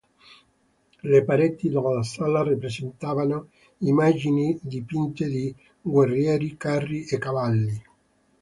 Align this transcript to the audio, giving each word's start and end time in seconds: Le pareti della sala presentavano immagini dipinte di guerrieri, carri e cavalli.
Le 1.11 1.23
pareti 1.23 1.69
della 1.69 2.01
sala 2.01 2.43
presentavano 2.43 3.49
immagini 3.81 4.57
dipinte 4.59 5.27
di 5.29 5.53
guerrieri, 5.79 6.57
carri 6.57 7.05
e 7.07 7.19
cavalli. 7.19 7.81